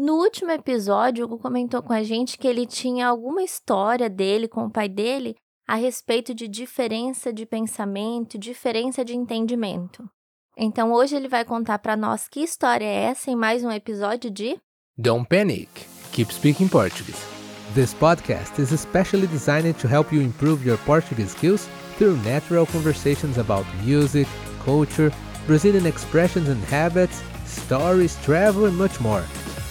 No 0.00 0.14
último 0.14 0.50
episódio, 0.50 1.26
Hugo 1.26 1.36
comentou 1.36 1.82
com 1.82 1.92
a 1.92 2.02
gente 2.02 2.38
que 2.38 2.48
ele 2.48 2.64
tinha 2.64 3.06
alguma 3.06 3.42
história 3.42 4.08
dele 4.08 4.48
com 4.48 4.64
o 4.64 4.70
pai 4.70 4.88
dele 4.88 5.36
a 5.68 5.74
respeito 5.74 6.34
de 6.34 6.48
diferença 6.48 7.30
de 7.30 7.44
pensamento, 7.44 8.38
diferença 8.38 9.04
de 9.04 9.14
entendimento. 9.14 10.08
Então 10.56 10.90
hoje 10.90 11.16
ele 11.16 11.28
vai 11.28 11.44
contar 11.44 11.80
para 11.80 11.98
nós 11.98 12.28
que 12.28 12.40
história 12.40 12.86
é 12.86 13.10
essa 13.10 13.30
em 13.30 13.36
mais 13.36 13.62
um 13.62 13.70
episódio 13.70 14.30
de 14.30 14.58
Don't 14.96 15.28
Panic, 15.28 15.68
Keep 16.12 16.32
Speaking 16.32 16.68
Portuguese. 16.68 17.22
This 17.74 17.92
podcast 17.92 18.58
is 18.58 18.72
especially 18.72 19.26
designed 19.26 19.74
to 19.82 19.86
help 19.86 20.14
you 20.14 20.22
improve 20.22 20.66
your 20.66 20.78
Portuguese 20.86 21.32
skills 21.32 21.68
through 21.98 22.16
natural 22.24 22.64
conversations 22.64 23.36
about 23.36 23.66
music, 23.84 24.26
culture, 24.64 25.12
Brazilian 25.46 25.84
expressions 25.84 26.48
and 26.48 26.64
habits, 26.70 27.22
stories, 27.44 28.16
travel 28.24 28.64
and 28.64 28.78
much 28.78 28.98
more. 28.98 29.22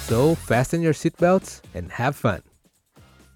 So, 0.09 0.35
fasten 0.35 0.81
your 0.81 0.95
seatbelts 0.95 1.61
and 1.75 1.85
have 1.95 2.17
fun. 2.17 2.39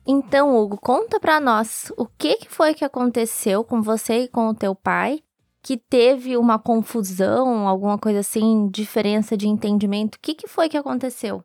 Então, 0.07 0.57
Hugo, 0.57 0.75
conta 0.77 1.19
para 1.19 1.39
nós 1.39 1.93
o 1.95 2.07
que, 2.07 2.35
que 2.37 2.49
foi 2.49 2.73
que 2.73 2.83
aconteceu 2.83 3.63
com 3.63 3.79
você 3.79 4.23
e 4.23 4.27
com 4.27 4.49
o 4.49 4.55
teu 4.55 4.73
pai 4.73 5.19
que 5.61 5.77
teve 5.77 6.35
uma 6.35 6.57
confusão, 6.57 7.67
alguma 7.67 7.99
coisa 7.99 8.21
assim, 8.21 8.67
diferença 8.73 9.37
de 9.37 9.47
entendimento. 9.47 10.15
O 10.15 10.19
que, 10.19 10.33
que 10.33 10.47
foi 10.47 10.67
que 10.67 10.75
aconteceu? 10.75 11.43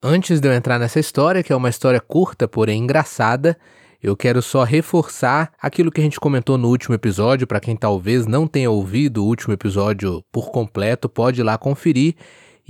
Antes 0.00 0.40
de 0.40 0.46
eu 0.46 0.52
entrar 0.52 0.78
nessa 0.78 1.00
história, 1.00 1.42
que 1.42 1.52
é 1.52 1.56
uma 1.56 1.68
história 1.68 2.00
curta, 2.00 2.46
porém 2.46 2.84
engraçada, 2.84 3.58
eu 4.00 4.16
quero 4.16 4.40
só 4.40 4.62
reforçar 4.62 5.52
aquilo 5.60 5.90
que 5.90 6.00
a 6.00 6.04
gente 6.04 6.20
comentou 6.20 6.56
no 6.56 6.68
último 6.68 6.94
episódio. 6.94 7.44
Para 7.44 7.58
quem 7.58 7.76
talvez 7.76 8.24
não 8.24 8.46
tenha 8.46 8.70
ouvido 8.70 9.24
o 9.24 9.26
último 9.26 9.52
episódio 9.52 10.24
por 10.30 10.52
completo, 10.52 11.08
pode 11.08 11.40
ir 11.40 11.44
lá 11.44 11.58
conferir. 11.58 12.14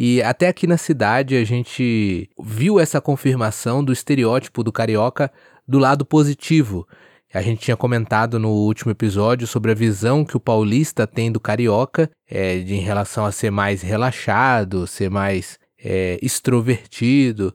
E 0.03 0.23
até 0.23 0.49
aqui 0.49 0.67
na 0.67 0.79
cidade 0.79 1.37
a 1.37 1.45
gente 1.45 2.31
viu 2.43 2.81
essa 2.81 3.03
confirmação 3.03 3.85
do 3.85 3.93
estereótipo 3.93 4.65
do 4.65 4.73
carioca 4.73 5.31
do 5.69 5.79
lado 5.79 6.07
positivo. 6.07 6.89
A 7.35 7.43
gente 7.43 7.61
tinha 7.61 7.77
comentado 7.77 8.39
no 8.39 8.49
último 8.49 8.93
episódio 8.93 9.47
sobre 9.47 9.73
a 9.73 9.75
visão 9.75 10.25
que 10.25 10.35
o 10.35 10.41
paulista 10.41 11.07
tem 11.07 11.31
do 11.31 11.39
carioca, 11.39 12.11
é, 12.27 12.61
de, 12.61 12.77
em 12.77 12.81
relação 12.81 13.27
a 13.27 13.31
ser 13.31 13.51
mais 13.51 13.83
relaxado, 13.83 14.87
ser 14.87 15.11
mais 15.11 15.59
é, 15.79 16.19
extrovertido. 16.23 17.55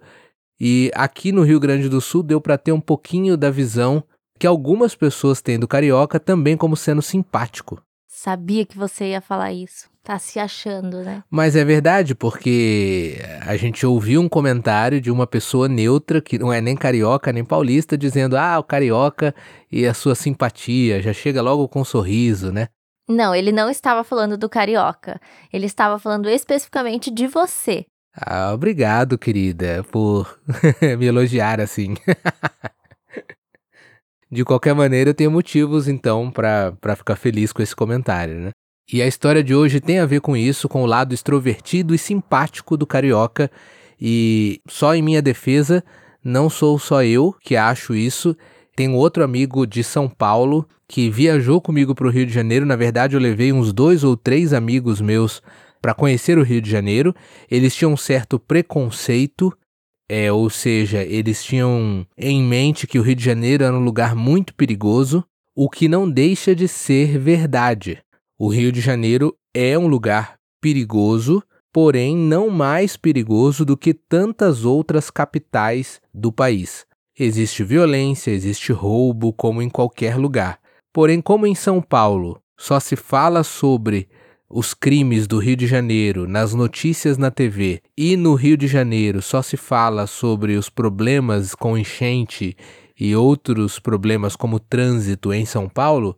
E 0.61 0.91
aqui 0.93 1.31
no 1.31 1.41
Rio 1.41 1.59
Grande 1.59 1.89
do 1.89 1.99
Sul 1.99 2.21
deu 2.21 2.39
para 2.39 2.59
ter 2.59 2.71
um 2.71 2.79
pouquinho 2.79 3.35
da 3.35 3.49
visão 3.49 4.03
que 4.37 4.45
algumas 4.45 4.93
pessoas 4.93 5.41
têm 5.41 5.57
do 5.57 5.67
carioca 5.67 6.19
também 6.19 6.55
como 6.55 6.77
sendo 6.77 7.01
simpático. 7.01 7.81
Sabia 8.17 8.65
que 8.65 8.77
você 8.77 9.09
ia 9.09 9.19
falar 9.19 9.51
isso. 9.51 9.89
Tá 10.01 10.17
se 10.17 10.39
achando, 10.39 11.03
né? 11.03 11.21
Mas 11.29 11.53
é 11.53 11.65
verdade, 11.65 12.15
porque 12.15 13.17
a 13.45 13.57
gente 13.57 13.85
ouviu 13.85 14.21
um 14.21 14.29
comentário 14.29 15.01
de 15.01 15.11
uma 15.11 15.27
pessoa 15.27 15.67
neutra, 15.67 16.21
que 16.21 16.39
não 16.39 16.51
é 16.51 16.61
nem 16.61 16.77
carioca 16.77 17.33
nem 17.33 17.43
paulista, 17.43 17.97
dizendo: 17.97 18.37
ah, 18.37 18.57
o 18.57 18.63
carioca 18.63 19.35
e 19.69 19.85
a 19.85 19.93
sua 19.93 20.15
simpatia, 20.15 21.01
já 21.01 21.11
chega 21.11 21.41
logo 21.41 21.67
com 21.67 21.81
um 21.81 21.85
sorriso, 21.85 22.53
né? 22.53 22.69
Não, 23.05 23.35
ele 23.35 23.51
não 23.51 23.69
estava 23.69 24.01
falando 24.01 24.37
do 24.37 24.47
carioca. 24.47 25.19
Ele 25.51 25.65
estava 25.65 25.99
falando 25.99 26.29
especificamente 26.29 27.11
de 27.11 27.27
você. 27.27 27.85
Ah, 28.15 28.53
obrigado, 28.53 29.17
querida, 29.17 29.85
por 29.91 30.39
me 30.97 31.05
elogiar 31.05 31.59
assim. 31.59 31.95
de 34.35 34.43
qualquer 34.43 34.75
maneira, 34.75 35.11
eu 35.11 35.13
tenho 35.13 35.31
motivos 35.31 35.87
então 35.87 36.29
para 36.29 36.95
ficar 36.95 37.15
feliz 37.15 37.53
com 37.53 37.63
esse 37.63 37.75
comentário, 37.75 38.35
né? 38.35 38.49
E 38.91 39.01
a 39.01 39.07
história 39.07 39.43
de 39.43 39.55
hoje 39.55 39.79
tem 39.79 39.97
a 39.97 40.05
ver 40.05 40.21
com 40.21 40.37
isso, 40.37 40.69
com 40.69 40.83
o 40.83 40.85
lado 40.85 41.13
extrovertido 41.13 41.95
e 41.95 41.97
simpático 41.97 42.77
do 42.77 42.85
carioca. 42.85 43.49
E 43.99 44.61
só 44.67 44.93
em 44.93 45.01
minha 45.01 45.21
defesa, 45.21 45.83
não 46.23 46.49
sou 46.49 46.77
só 46.77 47.03
eu 47.03 47.33
que 47.41 47.55
acho 47.55 47.95
isso. 47.95 48.35
Tem 48.75 48.93
outro 48.93 49.23
amigo 49.23 49.65
de 49.65 49.83
São 49.83 50.07
Paulo 50.07 50.67
que 50.87 51.09
viajou 51.09 51.59
comigo 51.59 51.95
para 51.95 52.05
o 52.05 52.11
Rio 52.11 52.27
de 52.27 52.33
Janeiro. 52.33 52.65
Na 52.65 52.75
verdade, 52.75 53.15
eu 53.15 53.19
levei 53.19 53.51
uns 53.51 53.73
dois 53.73 54.03
ou 54.03 54.15
três 54.15 54.53
amigos 54.53 55.01
meus 55.01 55.41
para 55.81 55.93
conhecer 55.93 56.37
o 56.37 56.43
Rio 56.43 56.61
de 56.61 56.69
Janeiro. 56.69 57.15
Eles 57.49 57.73
tinham 57.73 57.93
um 57.93 57.97
certo 57.97 58.37
preconceito, 58.37 59.51
é, 60.07 60.31
ou 60.31 60.49
seja, 60.49 61.03
eles 61.03 61.43
tinham 61.43 62.05
em 62.17 62.43
mente 62.43 62.85
que 62.85 62.99
o 62.99 63.01
Rio 63.01 63.15
de 63.15 63.23
Janeiro 63.23 63.63
era 63.63 63.75
um 63.75 63.83
lugar 63.83 64.15
muito 64.15 64.53
perigoso, 64.53 65.23
o 65.55 65.69
que 65.69 65.87
não 65.87 66.09
deixa 66.09 66.55
de 66.55 66.67
ser 66.67 67.17
verdade. 67.17 67.99
O 68.37 68.49
Rio 68.49 68.71
de 68.71 68.81
Janeiro 68.81 69.35
é 69.53 69.77
um 69.77 69.87
lugar 69.87 70.35
perigoso, 70.61 71.41
porém 71.71 72.15
não 72.15 72.49
mais 72.49 72.95
perigoso 72.97 73.65
do 73.65 73.75
que 73.75 73.93
tantas 73.93 74.65
outras 74.65 75.09
capitais 75.09 76.01
do 76.13 76.31
país. 76.31 76.85
Existe 77.17 77.63
violência, 77.63 78.31
existe 78.31 78.73
roubo, 78.73 79.31
como 79.31 79.61
em 79.61 79.69
qualquer 79.69 80.17
lugar. 80.17 80.59
Porém, 80.93 81.21
como 81.21 81.47
em 81.47 81.55
São 81.55 81.81
Paulo 81.81 82.41
só 82.57 82.79
se 82.79 82.95
fala 82.95 83.43
sobre 83.43 84.07
os 84.49 84.73
crimes 84.73 85.27
do 85.27 85.39
Rio 85.39 85.55
de 85.55 85.65
Janeiro 85.65 86.27
nas 86.27 86.53
notícias 86.53 87.17
na 87.17 87.31
TV 87.31 87.81
e 87.97 88.15
no 88.15 88.35
Rio 88.35 88.55
de 88.55 88.67
Janeiro 88.67 89.21
só 89.21 89.41
se 89.41 89.57
fala 89.57 90.05
sobre 90.05 90.55
os 90.55 90.69
problemas 90.69 91.55
com 91.55 91.77
enchente 91.77 92.55
e 92.99 93.15
outros 93.15 93.79
problemas 93.79 94.35
como 94.35 94.59
trânsito 94.59 95.33
em 95.33 95.45
São 95.45 95.67
Paulo, 95.67 96.15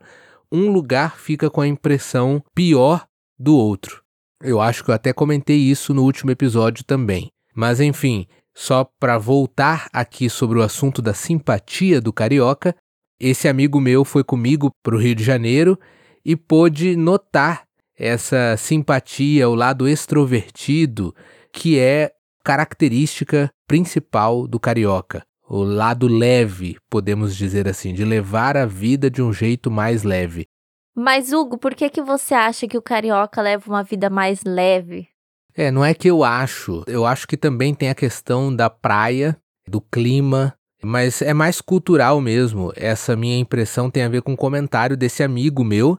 um 0.52 0.70
lugar 0.72 1.18
fica 1.18 1.50
com 1.50 1.62
a 1.62 1.68
impressão 1.68 2.44
pior 2.54 3.06
do 3.40 3.56
outro. 3.56 4.04
Eu 4.44 4.62
acho 4.62 4.84
que 4.84 4.92
eu 4.92 4.96
até 4.96 5.12
comentei 5.12 5.58
isso 5.58 5.94
no 5.94 6.04
último 6.04 6.30
episódio 6.30 6.84
também. 6.84 7.30
Mas 7.56 7.80
enfim, 7.80 8.28
só 8.56 8.88
para 9.00 9.18
voltar 9.18 9.88
aqui 9.92 10.30
sobre 10.30 10.60
o 10.60 10.62
assunto 10.62 11.02
da 11.02 11.14
simpatia 11.14 12.00
do 12.00 12.14
carioca, 12.14 12.76
esse 13.20 13.48
amigo 13.48 13.82
meu 13.82 14.06
foi 14.06 14.24
comigo 14.24 14.70
para 14.84 14.96
o 14.96 15.00
Rio 15.00 15.16
de 15.16 15.24
Janeiro 15.24 15.80
e 16.24 16.36
pôde 16.36 16.96
notar 16.96 17.67
essa 17.98 18.56
simpatia, 18.58 19.50
o 19.50 19.56
lado 19.56 19.88
extrovertido, 19.88 21.16
que 21.52 21.80
é 21.80 22.12
característica 22.44 23.52
principal 23.68 24.48
do 24.48 24.60
carioca 24.60 25.26
o 25.50 25.64
lado 25.64 26.08
leve, 26.08 26.78
podemos 26.90 27.36
dizer 27.36 27.68
assim, 27.68 27.94
de 27.94 28.04
levar 28.04 28.58
a 28.58 28.66
vida 28.66 29.10
de 29.10 29.22
um 29.22 29.32
jeito 29.32 29.72
mais 29.72 30.04
leve. 30.04 30.48
Mas 30.94 31.32
Hugo, 31.32 31.58
por 31.58 31.74
que 31.74 31.90
que 31.90 32.02
você 32.02 32.34
acha 32.34 32.68
que 32.68 32.78
o 32.78 32.82
carioca 32.82 33.42
leva 33.42 33.70
uma 33.70 33.84
vida 33.84 34.10
mais 34.10 34.44
leve? 34.44 35.08
É, 35.56 35.72
não 35.72 35.86
é 35.86 35.94
que 35.94 36.10
eu 36.10 36.24
acho. 36.24 36.84
Eu 36.86 37.06
acho 37.06 37.28
que 37.28 37.38
também 37.38 37.74
tem 37.74 37.90
a 37.90 37.96
questão 37.96 38.54
da 38.54 38.70
praia, 38.70 39.38
do 39.68 39.80
clima, 39.80 40.54
mas 40.84 41.22
é 41.22 41.34
mais 41.34 41.62
cultural 41.62 42.20
mesmo. 42.20 42.74
Essa 42.76 43.16
minha 43.16 43.38
impressão 43.38 43.90
tem 43.90 44.04
a 44.04 44.10
ver 44.10 44.22
com 44.22 44.34
um 44.34 44.38
comentário 44.38 44.98
desse 44.98 45.24
amigo 45.24 45.64
meu 45.64 45.98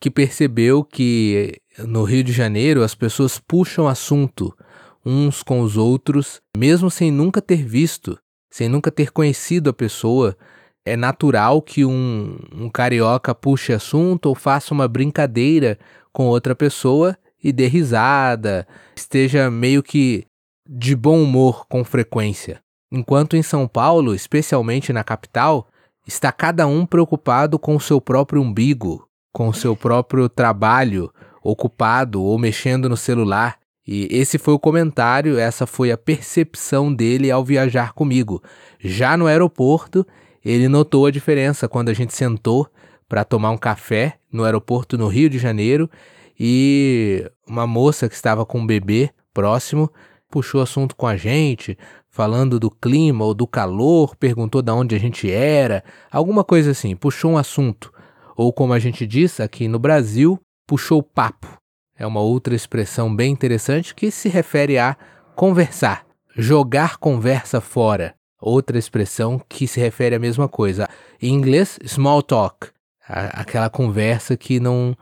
que 0.00 0.10
percebeu 0.10 0.82
que 0.82 1.60
no 1.78 2.04
Rio 2.04 2.24
de 2.24 2.32
Janeiro 2.32 2.82
as 2.82 2.94
pessoas 2.94 3.38
puxam 3.38 3.86
assunto 3.86 4.56
uns 5.04 5.42
com 5.42 5.60
os 5.60 5.76
outros, 5.76 6.40
mesmo 6.56 6.90
sem 6.90 7.10
nunca 7.10 7.40
ter 7.40 7.64
visto 7.64 8.18
sem 8.50 8.68
nunca 8.68 8.90
ter 8.90 9.12
conhecido 9.12 9.70
a 9.70 9.72
pessoa, 9.72 10.36
é 10.84 10.96
natural 10.96 11.62
que 11.62 11.84
um, 11.84 12.36
um 12.52 12.68
carioca 12.68 13.34
puxe 13.34 13.72
assunto 13.72 14.26
ou 14.26 14.34
faça 14.34 14.74
uma 14.74 14.88
brincadeira 14.88 15.78
com 16.12 16.26
outra 16.26 16.54
pessoa 16.54 17.16
e 17.42 17.52
dê 17.52 17.68
risada, 17.68 18.66
esteja 18.96 19.50
meio 19.50 19.82
que 19.82 20.26
de 20.68 20.96
bom 20.96 21.22
humor 21.22 21.66
com 21.68 21.84
frequência. 21.84 22.60
Enquanto 22.90 23.36
em 23.36 23.42
São 23.42 23.68
Paulo, 23.68 24.14
especialmente 24.14 24.92
na 24.92 25.04
capital, 25.04 25.68
está 26.06 26.32
cada 26.32 26.66
um 26.66 26.84
preocupado 26.84 27.58
com 27.58 27.76
o 27.76 27.80
seu 27.80 28.00
próprio 28.00 28.42
umbigo, 28.42 29.08
com 29.32 29.48
o 29.48 29.54
seu 29.54 29.76
próprio 29.76 30.28
trabalho, 30.28 31.12
ocupado 31.42 32.22
ou 32.22 32.38
mexendo 32.38 32.88
no 32.88 32.96
celular, 32.96 33.58
e 33.86 34.06
esse 34.10 34.38
foi 34.38 34.54
o 34.54 34.58
comentário, 34.58 35.38
essa 35.38 35.66
foi 35.66 35.90
a 35.90 35.98
percepção 35.98 36.92
dele 36.92 37.30
ao 37.30 37.44
viajar 37.44 37.92
comigo. 37.92 38.42
Já 38.78 39.16
no 39.16 39.26
aeroporto, 39.26 40.06
ele 40.44 40.68
notou 40.68 41.06
a 41.06 41.10
diferença 41.10 41.68
quando 41.68 41.88
a 41.88 41.94
gente 41.94 42.14
sentou 42.14 42.68
para 43.08 43.24
tomar 43.24 43.50
um 43.50 43.58
café 43.58 44.18
no 44.32 44.44
aeroporto 44.44 44.96
no 44.96 45.08
Rio 45.08 45.28
de 45.28 45.38
Janeiro 45.38 45.90
e 46.38 47.28
uma 47.46 47.66
moça 47.66 48.08
que 48.08 48.14
estava 48.14 48.46
com 48.46 48.60
um 48.60 48.66
bebê 48.66 49.10
próximo 49.34 49.90
puxou 50.30 50.62
assunto 50.62 50.94
com 50.94 51.06
a 51.06 51.16
gente, 51.16 51.76
falando 52.08 52.60
do 52.60 52.70
clima 52.70 53.24
ou 53.24 53.34
do 53.34 53.46
calor, 53.46 54.14
perguntou 54.14 54.62
de 54.62 54.70
onde 54.70 54.94
a 54.94 54.98
gente 54.98 55.30
era, 55.30 55.82
alguma 56.10 56.44
coisa 56.44 56.70
assim, 56.70 56.94
puxou 56.94 57.32
um 57.32 57.38
assunto. 57.38 57.92
Ou 58.40 58.54
como 58.54 58.72
a 58.72 58.78
gente 58.78 59.06
diz 59.06 59.38
aqui 59.38 59.68
no 59.68 59.78
Brasil, 59.78 60.40
puxou 60.66 61.02
papo 61.02 61.60
é 62.00 62.06
uma 62.06 62.20
outra 62.20 62.54
expressão 62.54 63.14
bem 63.14 63.30
interessante 63.30 63.94
que 63.94 64.10
se 64.10 64.30
refere 64.30 64.78
a 64.78 64.96
conversar, 65.36 66.06
jogar 66.34 66.96
conversa 66.96 67.60
fora. 67.60 68.14
Outra 68.40 68.78
expressão 68.78 69.38
que 69.46 69.66
se 69.68 69.78
refere 69.78 70.14
à 70.14 70.18
mesma 70.18 70.48
coisa. 70.48 70.88
Em 71.20 71.34
inglês, 71.34 71.78
small 71.86 72.22
talk, 72.22 72.68
aquela 73.06 73.68
conversa 73.68 74.34
que 74.34 74.58
não 74.58 74.96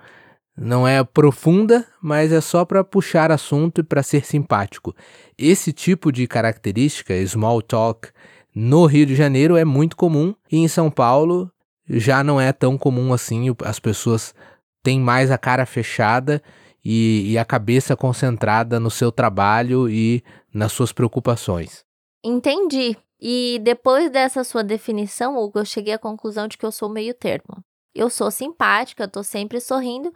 não 0.56 0.88
é 0.88 1.05
profunda, 1.05 1.87
mas 2.02 2.32
é 2.32 2.41
só 2.41 2.64
para 2.64 2.82
puxar 2.82 3.31
assunto 3.31 3.81
e 3.81 3.84
para 3.84 4.02
ser 4.02 4.26
simpático. 4.26 4.93
Esse 5.38 5.73
tipo 5.73 6.11
de 6.11 6.26
característica, 6.26 7.14
small 7.25 7.62
talk, 7.62 8.08
no 8.52 8.87
Rio 8.87 9.06
de 9.06 9.14
Janeiro 9.14 9.56
é 9.56 9.64
muito 9.64 9.96
comum 9.96 10.34
e 10.50 10.58
em 10.58 10.67
São 10.67 10.91
Paulo 10.91 11.49
já 11.88 12.23
não 12.23 12.40
é 12.40 12.52
tão 12.52 12.76
comum 12.76 13.12
assim. 13.12 13.55
As 13.64 13.79
pessoas 13.79 14.35
têm 14.82 15.00
mais 15.00 15.31
a 15.31 15.38
cara 15.38 15.64
fechada 15.67 16.43
e, 16.85 17.32
e 17.32 17.38
a 17.38 17.44
cabeça 17.44 17.96
concentrada 17.96 18.79
no 18.79 18.90
seu 18.90 19.11
trabalho 19.11 19.88
e 19.88 20.23
nas 20.52 20.73
suas 20.73 20.93
preocupações. 20.93 21.85
Entendi. 22.25 22.96
E 23.20 23.61
depois 23.62 24.11
dessa 24.11 24.44
sua 24.44 24.62
definição, 24.62 25.37
Hugo, 25.37 25.58
eu 25.61 25.64
cheguei 25.64 25.94
à 25.94 25.99
conclusão 25.99 26.46
de 26.46 26.56
que 26.56 26.64
eu 26.64 26.73
sou 26.73 26.88
meio 26.88 27.14
termo. 27.14 27.62
Eu 27.94 28.08
sou 28.08 28.31
simpática, 28.31 29.08
tô 29.08 29.25
sempre 29.25 29.61
sorrindo, 29.61 30.12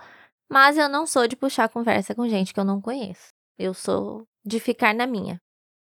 mas 0.51 0.77
eu 0.77 0.89
não 0.89 1.07
sou 1.07 1.27
de 1.27 1.35
puxar 1.35 1.69
conversa 1.69 2.15
com 2.15 2.29
gente 2.29 2.55
que 2.55 2.61
eu 2.61 2.65
não 2.65 2.81
conheço. 2.81 3.29
Eu 3.59 3.75
sou 3.75 4.25
de 4.45 4.61
ficar 4.61 4.95
na 4.95 5.07
minha. 5.07 5.41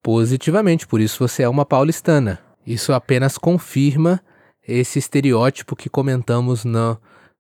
Positivamente, 0.01 0.87
por 0.87 0.99
isso 0.99 1.19
você 1.19 1.43
é 1.43 1.49
uma 1.49 1.65
paulistana. 1.65 2.43
Isso 2.65 2.93
apenas 2.93 3.37
confirma 3.37 4.21
esse 4.67 4.99
estereótipo 4.99 5.75
que 5.75 5.89
comentamos 5.89 6.63
no, 6.65 6.97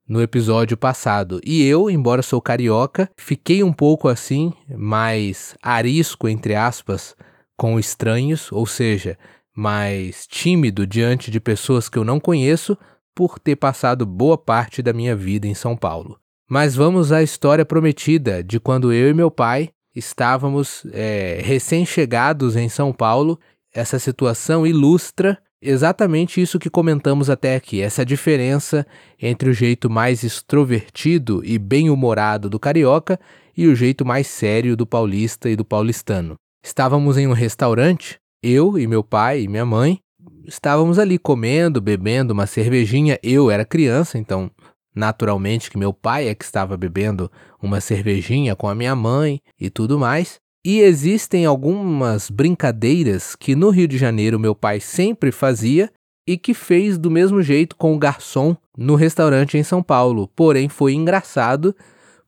no 0.07 0.21
episódio 0.21 0.77
passado. 0.77 1.39
E 1.43 1.63
eu, 1.63 1.89
embora 1.89 2.21
sou 2.21 2.41
carioca, 2.41 3.09
fiquei 3.17 3.63
um 3.63 3.73
pouco 3.73 4.07
assim, 4.07 4.53
mais 4.69 5.55
arisco, 5.61 6.27
entre 6.27 6.55
aspas, 6.55 7.15
com 7.55 7.79
estranhos, 7.79 8.51
ou 8.51 8.65
seja, 8.65 9.17
mais 9.55 10.27
tímido 10.27 10.85
diante 10.85 11.29
de 11.29 11.39
pessoas 11.39 11.87
que 11.87 11.97
eu 11.97 12.03
não 12.03 12.19
conheço 12.19 12.77
por 13.15 13.37
ter 13.37 13.55
passado 13.55 14.05
boa 14.05 14.37
parte 14.37 14.81
da 14.81 14.91
minha 14.91 15.15
vida 15.15 15.47
em 15.47 15.53
São 15.53 15.77
Paulo. 15.77 16.19
Mas 16.49 16.75
vamos 16.75 17.11
à 17.11 17.23
história 17.23 17.65
prometida 17.65 18.43
de 18.43 18.59
quando 18.59 18.91
eu 18.91 19.09
e 19.09 19.13
meu 19.13 19.31
pai 19.31 19.69
estávamos 19.95 20.85
é, 20.91 21.39
recém-chegados 21.43 22.55
em 22.55 22.67
São 22.67 22.91
Paulo. 22.91 23.39
Essa 23.73 23.99
situação 23.99 24.65
ilustra 24.65 25.39
exatamente 25.63 26.41
isso 26.41 26.59
que 26.59 26.69
comentamos 26.69 27.29
até 27.29 27.55
aqui, 27.55 27.81
essa 27.81 28.05
diferença 28.05 28.85
entre 29.21 29.49
o 29.49 29.53
jeito 29.53 29.89
mais 29.89 30.23
extrovertido 30.23 31.41
e 31.43 31.57
bem-humorado 31.57 32.49
do 32.49 32.59
carioca 32.59 33.19
e 33.55 33.67
o 33.67 33.75
jeito 33.75 34.05
mais 34.05 34.27
sério 34.27 34.75
do 34.75 34.85
paulista 34.85 35.49
e 35.49 35.55
do 35.55 35.63
paulistano. 35.63 36.35
Estávamos 36.63 37.17
em 37.17 37.27
um 37.27 37.33
restaurante 37.33 38.17
eu 38.41 38.77
e 38.77 38.85
meu 38.87 39.03
pai 39.03 39.41
e 39.41 39.47
minha 39.47 39.65
mãe 39.65 39.99
estávamos 40.45 40.99
ali 40.99 41.17
comendo, 41.17 41.81
bebendo 41.81 42.33
uma 42.33 42.45
cervejinha. 42.45 43.19
Eu 43.23 43.49
era 43.49 43.65
criança, 43.65 44.17
então 44.17 44.51
naturalmente 44.95 45.71
que 45.71 45.77
meu 45.77 45.93
pai 45.93 46.27
é 46.27 46.35
que 46.35 46.43
estava 46.43 46.77
bebendo 46.77 47.31
uma 47.61 47.81
cervejinha 47.81 48.55
com 48.55 48.67
a 48.67 48.75
minha 48.75 48.95
mãe 48.95 49.41
e 49.59 49.69
tudo 49.69 49.97
mais. 49.97 50.39
E 50.65 50.79
existem 50.79 51.45
algumas 51.45 52.29
brincadeiras 52.29 53.35
que 53.35 53.53
no 53.53 53.69
Rio 53.69 53.87
de 53.87 53.97
Janeiro 53.97 54.39
meu 54.39 54.55
pai 54.55 54.79
sempre 54.79 55.29
fazia 55.29 55.91
e 56.25 56.37
que 56.37 56.53
fez 56.53 56.97
do 56.97 57.11
mesmo 57.11 57.41
jeito 57.41 57.75
com 57.75 57.93
o 57.93 57.99
garçom 57.99 58.55
no 58.77 58.95
restaurante 58.95 59.57
em 59.57 59.63
São 59.63 59.83
Paulo. 59.83 60.29
Porém, 60.33 60.69
foi 60.69 60.93
engraçado 60.93 61.75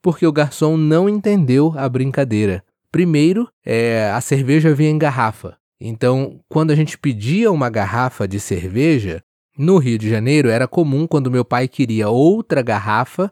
porque 0.01 0.27
o 0.27 0.33
garçom 0.33 0.75
não 0.75 1.07
entendeu 1.07 1.73
a 1.77 1.87
brincadeira. 1.87 2.61
Primeiro, 2.91 3.47
é, 3.65 4.11
a 4.13 4.19
cerveja 4.19 4.75
vinha 4.75 4.89
em 4.89 4.97
garrafa. 4.97 5.57
Então, 5.79 6.41
quando 6.49 6.71
a 6.71 6.75
gente 6.75 6.97
pedia 6.97 7.49
uma 7.51 7.69
garrafa 7.69 8.27
de 8.27 8.39
cerveja, 8.39 9.23
no 9.57 9.77
Rio 9.77 9.97
de 9.97 10.09
Janeiro 10.09 10.49
era 10.49 10.67
comum 10.67 11.07
quando 11.07 11.31
meu 11.31 11.45
pai 11.45 11.69
queria 11.69 12.09
outra 12.09 12.61
garrafa, 12.61 13.31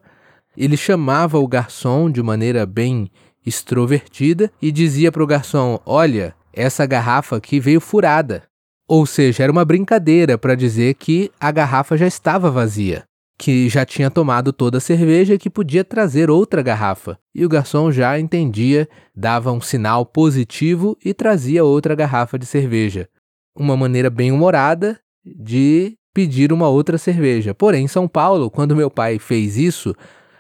ele 0.56 0.78
chamava 0.78 1.38
o 1.40 1.48
garçom 1.48 2.10
de 2.10 2.24
maneira 2.24 2.66
bem 2.66 3.12
extrovertida 3.46 4.52
e 4.62 4.72
dizia 4.72 5.12
para 5.12 5.24
o 5.24 5.28
garçom: 5.28 5.80
Olha, 5.86 6.36
essa 6.52 6.86
garrafa 6.86 7.38
aqui 7.38 7.60
veio 7.60 7.82
furada. 7.82 8.44
Ou 8.88 9.06
seja, 9.06 9.44
era 9.44 9.52
uma 9.52 9.66
brincadeira 9.66 10.38
para 10.38 10.56
dizer 10.56 10.96
que 10.96 11.32
a 11.40 11.52
garrafa 11.52 11.98
já 11.98 12.06
estava 12.06 12.52
vazia 12.52 13.06
que 13.38 13.68
já 13.68 13.86
tinha 13.86 14.10
tomado 14.10 14.54
toda 14.54 14.78
a 14.78 14.82
cerveja 14.82 15.34
e 15.34 15.38
que 15.38 15.50
podia 15.50 15.84
trazer 15.84 16.30
outra 16.30 16.62
garrafa. 16.62 17.20
E 17.34 17.46
o 17.46 17.50
garçom 17.50 17.92
já 17.92 18.18
entendia, 18.20 18.88
dava 19.16 19.52
um 19.52 19.60
sinal 19.60 20.06
positivo 20.06 20.98
e 21.04 21.14
trazia 21.14 21.64
outra 21.64 21.96
garrafa 21.96 22.38
de 22.38 22.46
cerveja. 22.46 23.10
Uma 23.54 23.76
maneira 23.76 24.10
bem 24.10 24.32
humorada 24.32 25.00
de 25.26 25.98
pedir 26.14 26.54
uma 26.54 26.70
outra 26.70 26.98
cerveja. 26.98 27.54
Porém, 27.54 27.86
em 27.86 27.88
São 27.88 28.08
Paulo, 28.08 28.50
quando 28.50 28.76
meu 28.76 28.90
pai 28.90 29.20
fez 29.20 29.58
isso, 29.58 29.96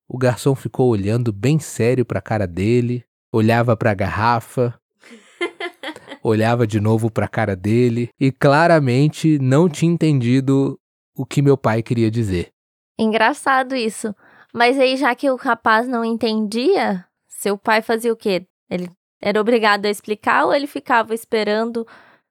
o 0.07 0.17
garçom 0.17 0.55
ficou 0.55 0.89
olhando 0.89 1.31
bem 1.31 1.59
sério 1.59 2.05
para 2.05 2.19
a 2.19 2.21
cara 2.21 2.47
dele, 2.47 3.03
olhava 3.31 3.75
para 3.75 3.91
a 3.91 3.95
garrafa, 3.95 4.79
olhava 6.23 6.67
de 6.67 6.79
novo 6.79 7.09
para 7.09 7.25
a 7.25 7.29
cara 7.29 7.55
dele 7.55 8.09
e 8.19 8.31
claramente 8.31 9.39
não 9.39 9.67
tinha 9.67 9.91
entendido 9.91 10.79
o 11.15 11.25
que 11.25 11.41
meu 11.41 11.57
pai 11.57 11.81
queria 11.81 12.11
dizer. 12.11 12.49
Engraçado 12.97 13.75
isso. 13.75 14.15
Mas 14.53 14.79
aí, 14.79 14.97
já 14.97 15.15
que 15.15 15.29
o 15.29 15.35
rapaz 15.35 15.87
não 15.87 16.05
entendia, 16.05 17.05
seu 17.27 17.57
pai 17.57 17.81
fazia 17.81 18.13
o 18.13 18.15
quê? 18.15 18.45
Ele 18.69 18.87
era 19.19 19.39
obrigado 19.41 19.85
a 19.85 19.89
explicar 19.89 20.45
ou 20.45 20.53
ele 20.53 20.67
ficava 20.67 21.13
esperando 21.13 21.87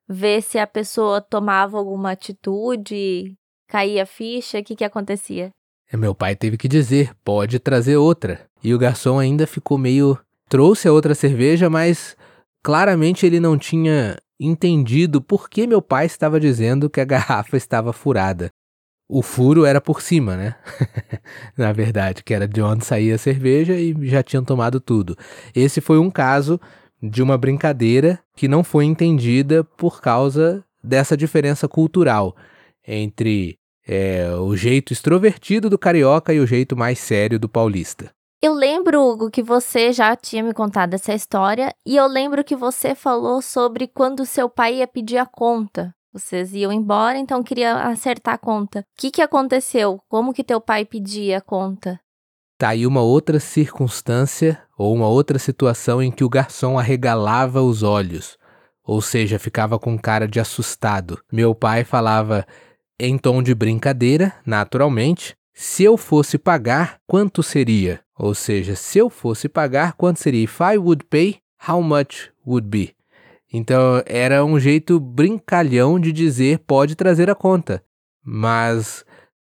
ver 0.08 0.42
se 0.42 0.58
a 0.58 0.66
pessoa 0.66 1.20
tomava 1.20 1.78
alguma 1.78 2.12
atitude, 2.12 3.36
caía 3.66 4.04
a 4.04 4.06
ficha, 4.06 4.58
o 4.58 4.64
que, 4.64 4.76
que 4.76 4.84
acontecia? 4.84 5.50
Meu 5.96 6.14
pai 6.14 6.34
teve 6.34 6.56
que 6.56 6.68
dizer, 6.68 7.12
pode 7.24 7.58
trazer 7.58 7.96
outra. 7.96 8.40
E 8.62 8.74
o 8.74 8.78
garçom 8.78 9.18
ainda 9.18 9.46
ficou 9.46 9.76
meio. 9.76 10.18
trouxe 10.48 10.88
a 10.88 10.92
outra 10.92 11.14
cerveja, 11.14 11.68
mas 11.68 12.16
claramente 12.62 13.26
ele 13.26 13.40
não 13.40 13.58
tinha 13.58 14.16
entendido 14.40 15.20
por 15.20 15.48
que 15.48 15.66
meu 15.66 15.80
pai 15.80 16.06
estava 16.06 16.40
dizendo 16.40 16.90
que 16.90 17.00
a 17.00 17.04
garrafa 17.04 17.56
estava 17.56 17.92
furada 17.92 18.50
o 19.12 19.20
furo 19.20 19.66
era 19.66 19.78
por 19.78 20.00
cima, 20.00 20.36
né? 20.36 20.56
Na 21.54 21.70
verdade, 21.70 22.24
que 22.24 22.32
era 22.32 22.48
de 22.48 22.62
onde 22.62 22.82
saía 22.82 23.14
a 23.14 23.18
cerveja 23.18 23.74
e 23.74 23.94
já 24.08 24.22
tinham 24.22 24.42
tomado 24.42 24.80
tudo. 24.80 25.14
Esse 25.54 25.82
foi 25.82 25.98
um 25.98 26.10
caso 26.10 26.58
de 27.02 27.22
uma 27.22 27.36
brincadeira 27.36 28.18
que 28.34 28.48
não 28.48 28.64
foi 28.64 28.86
entendida 28.86 29.62
por 29.62 30.00
causa 30.00 30.64
dessa 30.82 31.14
diferença 31.14 31.68
cultural 31.68 32.34
entre 32.88 33.58
é, 33.86 34.34
o 34.34 34.56
jeito 34.56 34.92
extrovertido 34.92 35.68
do 35.68 35.78
carioca 35.78 36.32
e 36.32 36.40
o 36.40 36.46
jeito 36.46 36.76
mais 36.76 36.98
sério 36.98 37.38
do 37.38 37.48
paulista. 37.48 38.10
Eu 38.42 38.54
lembro, 38.54 39.00
Hugo, 39.00 39.30
que 39.30 39.42
você 39.42 39.92
já 39.92 40.16
tinha 40.16 40.42
me 40.42 40.52
contado 40.52 40.94
essa 40.94 41.14
história 41.14 41.72
e 41.86 41.96
eu 41.96 42.06
lembro 42.08 42.42
que 42.42 42.56
você 42.56 42.94
falou 42.94 43.40
sobre 43.40 43.86
quando 43.86 44.26
seu 44.26 44.48
pai 44.48 44.78
ia 44.78 44.86
pedir 44.88 45.18
a 45.18 45.26
conta. 45.26 45.94
Vocês 46.12 46.52
iam 46.52 46.72
embora, 46.72 47.16
então 47.16 47.42
queria 47.42 47.74
acertar 47.84 48.34
a 48.34 48.38
conta. 48.38 48.80
O 48.80 48.84
que, 48.98 49.10
que 49.10 49.22
aconteceu? 49.22 50.00
Como 50.08 50.34
que 50.34 50.44
teu 50.44 50.60
pai 50.60 50.84
pedia 50.84 51.38
a 51.38 51.40
conta? 51.40 52.00
Tá 52.58 52.70
aí 52.70 52.86
uma 52.86 53.00
outra 53.00 53.40
circunstância 53.40 54.60
ou 54.76 54.92
uma 54.92 55.08
outra 55.08 55.38
situação 55.38 56.02
em 56.02 56.10
que 56.10 56.24
o 56.24 56.28
garçom 56.28 56.78
arregalava 56.78 57.62
os 57.62 57.82
olhos, 57.82 58.36
ou 58.84 59.00
seja, 59.00 59.38
ficava 59.38 59.78
com 59.78 59.98
cara 59.98 60.26
de 60.26 60.38
assustado. 60.38 61.20
Meu 61.32 61.54
pai 61.54 61.84
falava 61.84 62.44
em 63.04 63.18
tom 63.18 63.42
de 63.42 63.52
brincadeira, 63.52 64.32
naturalmente, 64.46 65.34
se 65.52 65.82
eu 65.82 65.96
fosse 65.96 66.38
pagar, 66.38 66.98
quanto 67.04 67.42
seria? 67.42 68.00
Ou 68.16 68.32
seja, 68.32 68.76
se 68.76 68.98
eu 68.98 69.10
fosse 69.10 69.48
pagar, 69.48 69.94
quanto 69.94 70.20
seria? 70.20 70.44
If 70.44 70.60
I 70.60 70.78
would 70.78 71.04
pay, 71.10 71.38
how 71.68 71.82
much 71.82 72.30
would 72.46 72.68
be? 72.68 72.94
Então 73.52 74.00
era 74.06 74.44
um 74.44 74.58
jeito 74.58 75.00
brincalhão 75.00 75.98
de 75.98 76.12
dizer 76.12 76.60
pode 76.60 76.94
trazer 76.94 77.28
a 77.28 77.34
conta. 77.34 77.82
Mas 78.24 79.04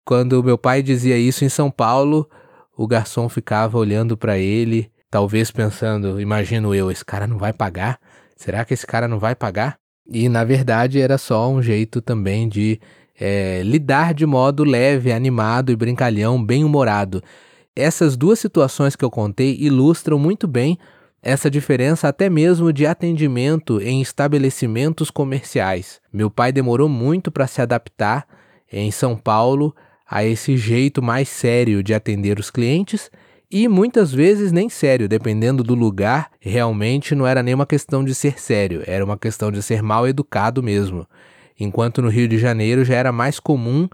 quando 0.04 0.42
meu 0.42 0.58
pai 0.58 0.82
dizia 0.82 1.16
isso 1.16 1.44
em 1.44 1.48
São 1.48 1.70
Paulo, 1.70 2.28
o 2.76 2.84
garçom 2.84 3.28
ficava 3.28 3.78
olhando 3.78 4.16
para 4.16 4.36
ele, 4.36 4.90
talvez 5.08 5.52
pensando, 5.52 6.20
imagino 6.20 6.74
eu, 6.74 6.90
esse 6.90 7.04
cara 7.04 7.28
não 7.28 7.38
vai 7.38 7.52
pagar? 7.52 8.00
Será 8.36 8.64
que 8.64 8.74
esse 8.74 8.86
cara 8.86 9.06
não 9.06 9.20
vai 9.20 9.36
pagar? 9.36 9.78
E 10.04 10.28
na 10.28 10.42
verdade 10.42 11.00
era 11.00 11.16
só 11.16 11.48
um 11.48 11.62
jeito 11.62 12.02
também 12.02 12.48
de 12.48 12.80
é, 13.18 13.62
lidar 13.64 14.14
de 14.14 14.26
modo 14.26 14.64
leve, 14.64 15.12
animado 15.12 15.72
e 15.72 15.76
brincalhão, 15.76 16.42
bem 16.42 16.64
humorado. 16.64 17.22
Essas 17.74 18.16
duas 18.16 18.38
situações 18.38 18.96
que 18.96 19.04
eu 19.04 19.10
contei 19.10 19.56
ilustram 19.60 20.18
muito 20.18 20.46
bem 20.46 20.78
essa 21.22 21.50
diferença 21.50 22.08
até 22.08 22.30
mesmo 22.30 22.72
de 22.72 22.86
atendimento 22.86 23.80
em 23.80 24.00
estabelecimentos 24.00 25.10
comerciais. 25.10 26.00
Meu 26.12 26.30
pai 26.30 26.52
demorou 26.52 26.88
muito 26.88 27.30
para 27.30 27.46
se 27.46 27.60
adaptar 27.60 28.26
em 28.72 28.90
São 28.90 29.16
Paulo 29.16 29.74
a 30.08 30.24
esse 30.24 30.56
jeito 30.56 31.02
mais 31.02 31.28
sério 31.28 31.82
de 31.82 31.92
atender 31.92 32.38
os 32.38 32.50
clientes 32.50 33.10
e 33.50 33.68
muitas 33.68 34.12
vezes 34.12 34.50
nem 34.52 34.68
sério, 34.68 35.08
dependendo 35.08 35.62
do 35.62 35.74
lugar, 35.74 36.30
realmente 36.40 37.14
não 37.14 37.26
era 37.26 37.42
nem 37.42 37.54
uma 37.54 37.66
questão 37.66 38.04
de 38.04 38.14
ser 38.14 38.40
sério, 38.40 38.82
era 38.86 39.04
uma 39.04 39.16
questão 39.16 39.52
de 39.52 39.62
ser 39.62 39.82
mal 39.82 40.06
educado 40.06 40.62
mesmo. 40.62 41.06
Enquanto 41.58 42.02
no 42.02 42.08
Rio 42.08 42.28
de 42.28 42.38
Janeiro 42.38 42.84
já 42.84 42.94
era 42.94 43.12
mais 43.12 43.40
comum 43.40 43.88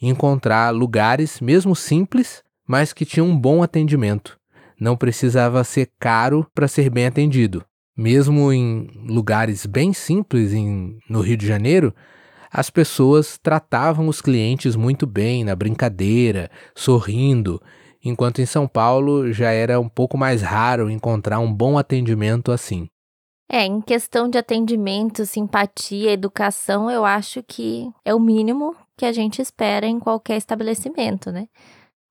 encontrar 0.00 0.70
lugares, 0.70 1.40
mesmo 1.40 1.74
simples, 1.74 2.42
mas 2.66 2.92
que 2.92 3.04
tinham 3.04 3.28
um 3.28 3.38
bom 3.38 3.62
atendimento. 3.62 4.38
não 4.80 4.96
precisava 4.96 5.64
ser 5.64 5.90
caro 5.98 6.46
para 6.54 6.68
ser 6.68 6.88
bem 6.88 7.06
atendido. 7.06 7.64
Mesmo 7.96 8.52
em 8.52 8.88
lugares 9.08 9.66
bem 9.66 9.92
simples 9.92 10.52
em, 10.52 10.98
no 11.08 11.20
Rio 11.20 11.36
de 11.36 11.46
Janeiro, 11.46 11.92
as 12.50 12.70
pessoas 12.70 13.38
tratavam 13.42 14.06
os 14.06 14.22
clientes 14.22 14.76
muito 14.76 15.06
bem, 15.06 15.42
na 15.42 15.56
brincadeira, 15.56 16.48
sorrindo, 16.74 17.60
enquanto 18.04 18.40
em 18.40 18.46
São 18.46 18.68
Paulo 18.68 19.32
já 19.32 19.50
era 19.50 19.80
um 19.80 19.88
pouco 19.88 20.16
mais 20.16 20.42
raro 20.42 20.88
encontrar 20.88 21.40
um 21.40 21.52
bom 21.52 21.76
atendimento 21.76 22.52
assim. 22.52 22.88
É, 23.50 23.64
em 23.64 23.80
questão 23.80 24.28
de 24.28 24.36
atendimento, 24.36 25.24
simpatia, 25.24 26.12
educação, 26.12 26.90
eu 26.90 27.04
acho 27.04 27.42
que 27.42 27.90
é 28.04 28.14
o 28.14 28.20
mínimo 28.20 28.76
que 28.94 29.06
a 29.06 29.12
gente 29.12 29.40
espera 29.40 29.86
em 29.86 29.98
qualquer 29.98 30.36
estabelecimento, 30.36 31.32
né? 31.32 31.48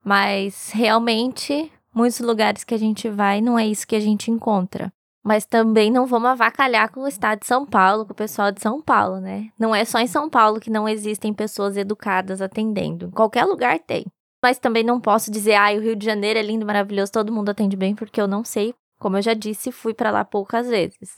Mas 0.04 0.72
realmente, 0.72 1.72
muitos 1.94 2.20
lugares 2.22 2.64
que 2.64 2.74
a 2.74 2.78
gente 2.78 3.08
vai 3.08 3.40
não 3.40 3.60
é 3.60 3.68
isso 3.68 3.86
que 3.86 3.96
a 3.96 4.00
gente 4.00 4.32
encontra. 4.32 4.92
Mas 5.24 5.46
também 5.46 5.92
não 5.92 6.08
vamos 6.08 6.30
avacalhar 6.30 6.90
com 6.90 7.02
o 7.02 7.08
estado 7.08 7.42
de 7.42 7.48
São 7.48 7.66
Paulo, 7.66 8.06
com 8.06 8.14
o 8.14 8.16
pessoal 8.16 8.52
de 8.52 8.62
São 8.62 8.82
Paulo, 8.82 9.20
né? 9.20 9.50
Não 9.60 9.76
é 9.76 9.84
só 9.86 10.00
em 10.00 10.08
São 10.08 10.30
Paulo 10.30 10.60
que 10.60 10.70
não 10.70 10.88
existem 10.88 11.34
pessoas 11.34 11.78
educadas 11.78 12.42
atendendo. 12.42 13.08
Em 13.08 13.12
qualquer 13.12 13.44
lugar 13.44 13.78
tem. 13.80 14.06
Mas 14.42 14.58
também 14.58 14.84
não 14.84 15.02
posso 15.02 15.30
dizer, 15.30 15.56
ah, 15.56 15.74
o 15.74 15.82
Rio 15.82 15.96
de 15.96 16.06
Janeiro 16.06 16.40
é 16.40 16.42
lindo, 16.42 16.66
maravilhoso, 16.66 17.12
todo 17.12 17.34
mundo 17.34 17.50
atende 17.50 17.76
bem, 17.76 17.94
porque 17.94 18.22
eu 18.22 18.28
não 18.28 18.44
sei. 18.44 18.74
Como 18.98 19.18
eu 19.18 19.22
já 19.22 19.34
disse, 19.34 19.72
fui 19.72 19.94
para 19.94 20.10
lá 20.10 20.24
poucas 20.24 20.68
vezes. 20.68 21.16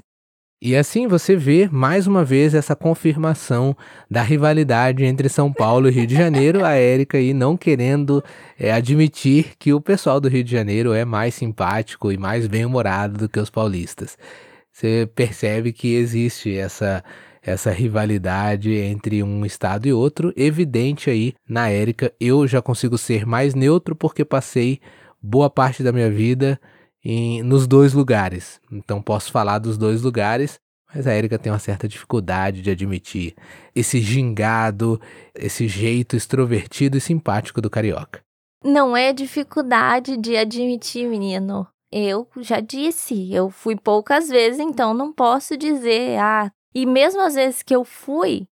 E 0.61 0.75
assim 0.75 1.07
você 1.07 1.37
vê 1.37 1.69
mais 1.71 2.05
uma 2.05 2.25
vez 2.25 2.53
essa 2.53 2.75
confirmação 2.75 3.73
da 4.11 4.21
rivalidade 4.21 5.05
entre 5.05 5.29
São 5.29 5.53
Paulo 5.53 5.87
e 5.87 5.91
Rio 5.91 6.05
de 6.05 6.15
Janeiro, 6.15 6.65
a 6.65 6.73
Érica 6.73 7.17
aí 7.17 7.33
não 7.33 7.55
querendo 7.55 8.21
é, 8.59 8.69
admitir 8.69 9.53
que 9.57 9.71
o 9.71 9.79
pessoal 9.79 10.19
do 10.19 10.27
Rio 10.27 10.43
de 10.43 10.51
Janeiro 10.51 10.91
é 10.91 11.05
mais 11.05 11.33
simpático 11.33 12.11
e 12.11 12.17
mais 12.17 12.45
bem-humorado 12.45 13.19
do 13.19 13.29
que 13.29 13.39
os 13.39 13.49
paulistas. 13.49 14.17
Você 14.69 15.09
percebe 15.15 15.71
que 15.71 15.95
existe 15.95 16.57
essa 16.57 17.03
essa 17.41 17.71
rivalidade 17.71 18.73
entre 18.73 19.23
um 19.23 19.45
estado 19.45 19.87
e 19.87 19.93
outro, 19.93 20.33
evidente 20.35 21.09
aí 21.09 21.33
na 21.47 21.69
Érica. 21.69 22.11
Eu 22.19 22.45
já 22.45 22.61
consigo 22.61 22.97
ser 22.97 23.25
mais 23.25 23.55
neutro 23.55 23.95
porque 23.95 24.25
passei 24.25 24.81
boa 25.21 25.49
parte 25.49 25.81
da 25.81 25.93
minha 25.93 26.11
vida 26.11 26.59
em, 27.03 27.41
nos 27.43 27.67
dois 27.67 27.93
lugares. 27.93 28.59
Então 28.71 29.01
posso 29.01 29.31
falar 29.31 29.59
dos 29.59 29.77
dois 29.77 30.01
lugares, 30.01 30.59
mas 30.93 31.05
a 31.05 31.13
Erika 31.15 31.37
tem 31.37 31.51
uma 31.51 31.59
certa 31.59 31.87
dificuldade 31.87 32.61
de 32.61 32.71
admitir 32.71 33.35
esse 33.75 34.01
gingado, 34.01 34.99
esse 35.35 35.67
jeito 35.67 36.15
extrovertido 36.15 36.97
e 36.97 37.01
simpático 37.01 37.61
do 37.61 37.69
carioca. 37.69 38.21
Não 38.63 38.97
é 38.97 39.13
dificuldade 39.13 40.17
de 40.17 40.35
admitir, 40.35 41.07
menino. 41.07 41.67
Eu 41.91 42.27
já 42.37 42.59
disse, 42.59 43.33
eu 43.33 43.49
fui 43.49 43.75
poucas 43.75 44.29
vezes, 44.29 44.59
então 44.59 44.93
não 44.93 45.13
posso 45.13 45.57
dizer, 45.57 46.19
ah, 46.19 46.51
e 46.73 46.85
mesmo 46.85 47.21
às 47.21 47.35
vezes 47.35 47.63
que 47.63 47.75
eu 47.75 47.83
fui, 47.83 48.47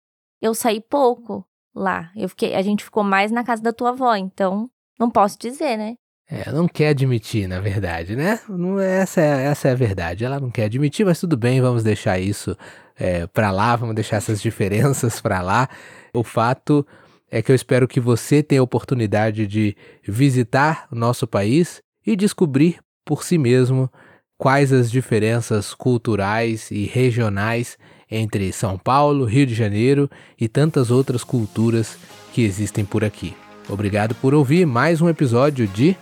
eu 0.42 0.54
saí 0.54 0.82
pouco 0.82 1.46
lá. 1.74 2.12
Eu 2.16 2.30
fiquei, 2.30 2.54
a 2.54 2.62
gente 2.62 2.84
ficou 2.84 3.04
mais 3.04 3.32
na 3.32 3.44
casa 3.44 3.62
da 3.62 3.74
tua 3.74 3.90
avó, 3.90 4.16
então 4.16 4.70
não 5.00 5.10
posso 5.10 5.38
dizer, 5.40 5.78
né? 5.78 5.96
É, 6.36 6.52
não 6.52 6.68
quer 6.68 6.88
admitir, 6.88 7.48
na 7.48 7.60
verdade, 7.60 8.16
né? 8.16 8.40
Não, 8.50 8.80
essa, 8.80 9.22
é, 9.22 9.46
essa 9.46 9.68
é 9.68 9.72
a 9.72 9.76
verdade. 9.76 10.26
Ela 10.26 10.40
não 10.40 10.50
quer 10.50 10.64
admitir, 10.64 11.06
mas 11.06 11.20
tudo 11.20 11.38
bem, 11.38 11.62
vamos 11.62 11.84
deixar 11.84 12.18
isso 12.18 12.58
é, 12.98 13.28
para 13.28 13.52
lá, 13.52 13.76
vamos 13.76 13.94
deixar 13.94 14.18
essas 14.18 14.42
diferenças 14.42 15.22
para 15.22 15.44
lá. 15.44 15.70
O 16.12 16.24
fato 16.24 16.84
é 17.30 17.40
que 17.40 17.52
eu 17.52 17.56
espero 17.56 17.88
que 17.88 18.00
você 18.00 18.42
tenha 18.42 18.62
a 18.62 18.64
oportunidade 18.64 19.46
de 19.46 19.78
visitar 20.04 20.88
o 20.92 20.96
nosso 20.96 21.28
país 21.28 21.84
e 22.04 22.16
descobrir 22.16 22.80
por 23.06 23.24
si 23.24 23.38
mesmo 23.38 23.88
quais 24.36 24.74
as 24.74 24.90
diferenças 24.90 25.76
culturais 25.76 26.72
e 26.72 26.86
regionais 26.86 27.78
entre 28.10 28.52
São 28.52 28.76
Paulo, 28.76 29.26
Rio 29.26 29.46
de 29.46 29.54
Janeiro 29.54 30.10
e 30.40 30.48
tantas 30.48 30.90
outras 30.90 31.24
culturas 31.24 31.96
que 32.34 32.42
existem 32.42 32.84
por 32.84 33.04
aqui. 33.04 33.36
Obrigado 33.70 34.16
por 34.16 34.34
ouvir 34.34 34.66
mais 34.66 35.00
um 35.00 35.08
episódio 35.08 35.68
de 35.68 35.96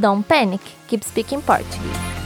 Don't 0.00 0.26
panic, 0.26 0.60
keep 0.88 1.04
speaking 1.04 1.40
Portuguese. 1.40 2.23